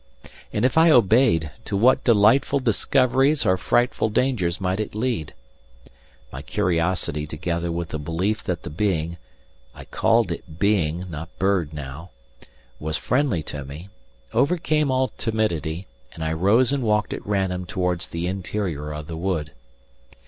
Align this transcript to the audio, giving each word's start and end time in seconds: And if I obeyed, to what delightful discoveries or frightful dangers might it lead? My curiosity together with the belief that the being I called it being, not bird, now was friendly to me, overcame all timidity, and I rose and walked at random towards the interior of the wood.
And 0.51 0.65
if 0.65 0.79
I 0.79 0.89
obeyed, 0.89 1.51
to 1.65 1.77
what 1.77 2.03
delightful 2.03 2.59
discoveries 2.59 3.45
or 3.45 3.55
frightful 3.55 4.09
dangers 4.09 4.59
might 4.59 4.79
it 4.79 4.95
lead? 4.95 5.35
My 6.31 6.41
curiosity 6.41 7.27
together 7.27 7.71
with 7.71 7.89
the 7.89 7.99
belief 7.99 8.43
that 8.45 8.63
the 8.63 8.71
being 8.71 9.17
I 9.75 9.85
called 9.85 10.31
it 10.31 10.57
being, 10.57 11.11
not 11.11 11.29
bird, 11.37 11.71
now 11.71 12.09
was 12.79 12.97
friendly 12.97 13.43
to 13.53 13.63
me, 13.63 13.89
overcame 14.33 14.89
all 14.89 15.09
timidity, 15.19 15.85
and 16.13 16.23
I 16.23 16.33
rose 16.33 16.73
and 16.73 16.81
walked 16.81 17.13
at 17.13 17.23
random 17.23 17.67
towards 17.67 18.07
the 18.07 18.25
interior 18.25 18.91
of 18.91 19.05
the 19.05 19.17
wood. 19.17 19.51